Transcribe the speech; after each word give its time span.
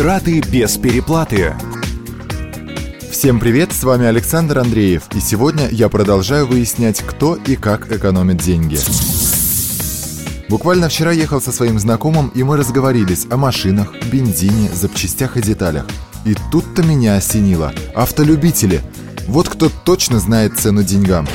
Траты 0.00 0.40
без 0.40 0.78
переплаты. 0.78 1.54
Всем 3.10 3.38
привет, 3.38 3.70
с 3.70 3.84
вами 3.84 4.06
Александр 4.06 4.60
Андреев, 4.60 5.02
и 5.14 5.20
сегодня 5.20 5.68
я 5.68 5.90
продолжаю 5.90 6.46
выяснять, 6.46 7.02
кто 7.02 7.34
и 7.34 7.54
как 7.54 7.92
экономит 7.92 8.38
деньги. 8.38 8.78
Буквально 10.48 10.88
вчера 10.88 11.12
ехал 11.12 11.42
со 11.42 11.52
своим 11.52 11.78
знакомым, 11.78 12.28
и 12.28 12.42
мы 12.42 12.56
разговорились 12.56 13.26
о 13.30 13.36
машинах, 13.36 13.92
бензине, 14.10 14.70
запчастях 14.72 15.36
и 15.36 15.42
деталях. 15.42 15.84
И 16.24 16.34
тут-то 16.50 16.82
меня 16.82 17.16
осенило. 17.16 17.74
Автолюбители. 17.94 18.80
Вот 19.28 19.50
кто 19.50 19.68
точно 19.84 20.18
знает 20.18 20.58
цену 20.58 20.82
деньгам. 20.82 21.26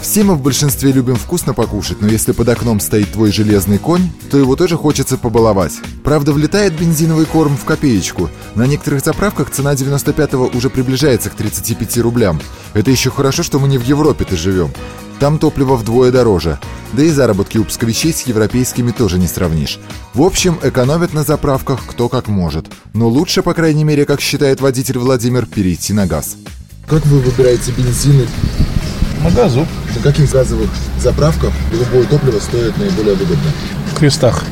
Все 0.00 0.22
мы 0.22 0.34
в 0.34 0.42
большинстве 0.42 0.92
любим 0.92 1.16
вкусно 1.16 1.54
покушать, 1.54 2.00
но 2.00 2.08
если 2.08 2.32
под 2.32 2.48
окном 2.48 2.80
стоит 2.80 3.12
твой 3.12 3.32
железный 3.32 3.78
конь, 3.78 4.10
то 4.30 4.38
его 4.38 4.54
тоже 4.56 4.76
хочется 4.76 5.16
побаловать. 5.16 5.72
Правда, 6.04 6.32
влетает 6.32 6.78
бензиновый 6.78 7.26
корм 7.26 7.56
в 7.56 7.64
копеечку. 7.64 8.30
На 8.54 8.66
некоторых 8.66 9.04
заправках 9.04 9.50
цена 9.50 9.74
95-го 9.74 10.56
уже 10.56 10.70
приближается 10.70 11.30
к 11.30 11.34
35 11.34 11.98
рублям. 11.98 12.40
Это 12.74 12.90
еще 12.90 13.10
хорошо, 13.10 13.42
что 13.42 13.58
мы 13.58 13.68
не 13.68 13.78
в 13.78 13.84
Европе-то 13.84 14.36
живем. 14.36 14.70
Там 15.18 15.38
топливо 15.38 15.76
вдвое 15.76 16.12
дороже. 16.12 16.58
Да 16.92 17.02
и 17.02 17.08
заработки 17.08 17.58
у 17.58 17.64
псковичей 17.64 18.12
с 18.12 18.22
европейскими 18.22 18.90
тоже 18.90 19.18
не 19.18 19.26
сравнишь. 19.26 19.80
В 20.12 20.22
общем, 20.22 20.58
экономят 20.62 21.14
на 21.14 21.24
заправках 21.24 21.84
кто 21.86 22.08
как 22.08 22.28
может. 22.28 22.66
Но 22.92 23.08
лучше, 23.08 23.42
по 23.42 23.54
крайней 23.54 23.84
мере, 23.84 24.04
как 24.04 24.20
считает 24.20 24.60
водитель 24.60 24.98
Владимир, 24.98 25.46
перейти 25.46 25.94
на 25.94 26.06
газ. 26.06 26.36
Как 26.86 27.04
вы 27.06 27.18
выбираете 27.18 27.72
бензин 27.72 28.26
на 29.22 29.30
газу. 29.30 29.66
На 29.94 30.02
каких 30.02 30.30
газовых 30.30 30.70
заправках 30.98 31.52
любое 31.72 32.06
топливо 32.06 32.38
стоит 32.38 32.76
наиболее 32.78 33.14
выгодно? 33.14 33.50
В 33.92 33.98
крестах. 33.98 34.44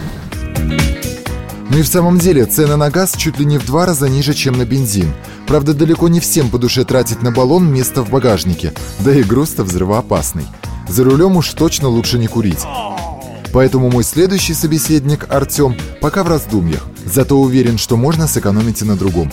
Ну 1.71 1.79
и 1.79 1.83
в 1.83 1.89
самом 1.89 2.19
деле, 2.19 2.45
цены 2.45 2.77
на 2.77 2.91
газ 2.91 3.15
чуть 3.17 3.39
ли 3.39 3.45
не 3.45 3.59
в 3.59 3.67
два 3.67 3.87
раза 3.87 4.09
ниже, 4.09 4.35
чем 4.35 4.57
на 4.57 4.65
бензин. 4.65 5.13
Правда, 5.47 5.75
далеко 5.75 6.09
не 6.09 6.21
всем 6.21 6.51
по 6.51 6.59
душе 6.59 6.85
тратить 6.85 7.23
на 7.23 7.33
баллон 7.33 7.73
место 7.73 8.03
в 8.03 8.11
багажнике, 8.11 8.73
да 9.01 9.13
и 9.13 9.23
груз-то 9.23 9.65
взрывоопасный. 9.65 10.47
За 10.89 11.05
рулем 11.05 11.37
уж 11.37 11.51
точно 11.51 11.89
лучше 11.89 12.19
не 12.19 12.27
курить. 12.27 12.65
Поэтому 13.53 13.91
мой 13.91 14.05
следующий 14.05 14.55
собеседник, 14.55 15.27
Артем, 15.31 15.77
пока 16.01 16.25
в 16.25 16.29
раздумьях, 16.29 16.87
зато 17.05 17.41
уверен, 17.41 17.79
что 17.79 17.97
можно 17.97 18.27
сэкономить 18.27 18.83
и 18.83 18.85
на 18.85 18.97
другом. 18.97 19.31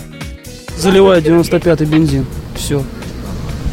Заливаю 0.77 1.21
95-й 1.21 1.85
бензин. 1.85 2.25
Все. 2.55 2.83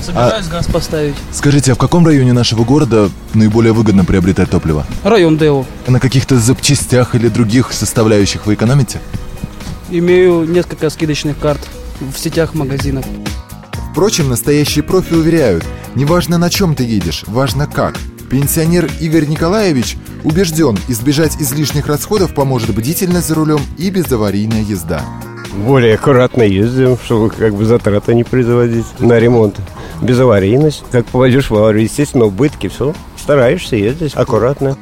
Собираюсь 0.03 0.47
а... 0.49 0.51
газ 0.51 0.67
поставить. 0.67 1.15
Скажите, 1.33 1.73
а 1.73 1.75
в 1.75 1.79
каком 1.79 2.07
районе 2.07 2.33
нашего 2.33 2.65
города 2.65 3.11
наиболее 3.35 3.73
выгодно 3.73 4.05
приобретать 4.05 4.51
топливо? 4.51 4.87
Район 5.05 5.37
Део. 5.37 5.65
На 5.87 6.01
каких-то 6.01 6.39
запчастях 6.39 7.15
или 7.15 7.29
других 7.29 7.73
составляющих 7.73 8.47
вы 8.47 8.55
экономите? 8.55 9.01
Имею 9.91 10.45
несколько 10.45 10.91
скидочных 10.91 11.39
карт 11.39 11.61
в 12.01 12.19
сетях 12.19 12.55
магазинов. 12.55 13.05
Впрочем, 13.93 14.29
настоящие 14.29 14.85
профи 14.85 15.15
уверяют, 15.15 15.65
неважно 15.95 16.39
на 16.39 16.51
чем 16.51 16.75
ты 16.75 16.85
едешь, 16.85 17.25
важно 17.27 17.67
как. 17.67 17.97
Пенсионер 18.31 18.91
Игорь 19.01 19.27
Николаевич 19.27 19.97
убежден, 20.23 20.79
избежать 20.89 21.37
излишних 21.41 21.87
расходов 21.87 22.35
поможет 22.35 22.75
бдительность 22.75 23.29
за 23.29 23.35
рулем 23.35 23.61
и 23.79 23.91
безаварийная 23.91 24.63
езда. 24.63 25.03
Более 25.67 25.95
аккуратно 25.95 26.43
ездим, 26.43 26.99
чтобы 27.03 27.31
как 27.31 27.55
бы 27.55 27.65
затраты 27.65 28.15
не 28.15 28.25
производить 28.25 28.87
на 29.01 29.19
ремонт 29.19 29.57
безаварийность. 30.03 30.85
Как 30.91 31.07
попадешь 31.07 31.51
в 31.51 31.55
аварию, 31.55 31.85
естественно, 31.85 32.25
убытки, 32.27 32.69
все. 32.69 32.95
Стараешься 33.17 33.77
ездить 33.77 34.15
аккуратно. 34.15 34.77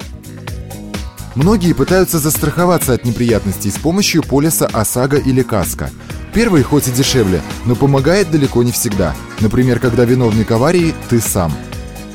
Многие 1.34 1.74
пытаются 1.74 2.18
застраховаться 2.18 2.94
от 2.94 3.04
неприятностей 3.04 3.70
с 3.70 3.76
помощью 3.76 4.22
полиса 4.22 4.66
ОСАГО 4.72 5.18
или 5.18 5.42
КАСКО. 5.42 5.90
Первый 6.32 6.62
хоть 6.62 6.88
и 6.88 6.90
дешевле, 6.90 7.42
но 7.66 7.74
помогает 7.74 8.30
далеко 8.30 8.62
не 8.62 8.72
всегда. 8.72 9.14
Например, 9.40 9.78
когда 9.78 10.04
виновник 10.04 10.50
аварии– 10.50 10.94
ты 11.10 11.20
сам. 11.20 11.52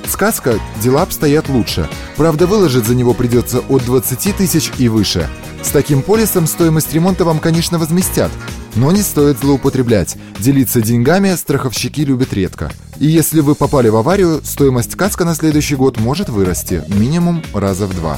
С 0.08 0.16
КАСКО 0.16 0.60
дела 0.82 1.04
обстоят 1.04 1.50
лучше. 1.50 1.88
Правда, 2.18 2.48
выложить 2.48 2.86
за 2.86 2.96
него 2.96 3.14
придется 3.14 3.60
от 3.60 3.86
20 3.86 4.36
тысяч 4.36 4.72
и 4.78 4.90
выше. 4.90 5.30
С 5.62 5.70
таким 5.70 6.02
полисом 6.02 6.48
стоимость 6.48 6.94
ремонта 6.94 7.24
вам, 7.24 7.40
конечно, 7.40 7.78
возместят. 7.78 8.32
Но 8.76 8.92
не 8.92 9.02
стоит 9.02 9.40
злоупотреблять. 9.40 10.18
Делиться 10.40 10.82
деньгами 10.82 11.36
страховщики 11.36 12.02
любят 12.02 12.34
редко. 12.34 12.72
И 12.98 13.08
если 13.08 13.42
вы 13.42 13.56
попали 13.56 13.90
в 13.90 13.96
аварию, 13.96 14.42
стоимость 14.44 14.96
каска 14.96 15.26
на 15.26 15.36
следующий 15.36 15.76
год 15.76 16.00
может 16.00 16.30
вырасти 16.30 16.84
минимум 16.88 17.44
раза 17.54 17.88
в 17.88 17.96
два. 17.96 18.18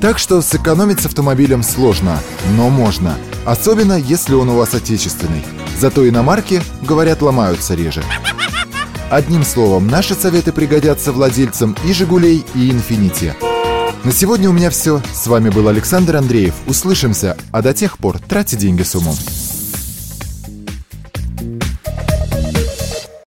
Так 0.00 0.18
что 0.18 0.42
сэкономить 0.42 1.00
с 1.00 1.06
автомобилем 1.06 1.62
сложно, 1.62 2.18
но 2.56 2.68
можно. 2.68 3.16
Особенно, 3.44 3.98
если 3.98 4.34
он 4.34 4.50
у 4.50 4.56
вас 4.56 4.74
отечественный. 4.74 5.44
Зато 5.78 6.08
иномарки, 6.08 6.62
говорят, 6.82 7.22
ломаются 7.22 7.74
реже. 7.74 8.02
Одним 9.10 9.44
словом, 9.44 9.86
наши 9.86 10.14
советы 10.14 10.52
пригодятся 10.52 11.12
владельцам 11.12 11.76
и 11.84 11.92
«Жигулей», 11.92 12.44
и 12.54 12.70
«Инфинити». 12.70 13.34
На 14.04 14.12
сегодня 14.12 14.50
у 14.50 14.52
меня 14.52 14.68
все. 14.68 15.00
С 15.14 15.26
вами 15.26 15.48
был 15.48 15.66
Александр 15.66 16.16
Андреев. 16.16 16.54
Услышимся, 16.66 17.38
а 17.52 17.62
до 17.62 17.72
тех 17.72 17.96
пор 17.96 18.18
тратьте 18.18 18.54
деньги 18.54 18.82
с 18.82 18.94
умом. 18.94 19.16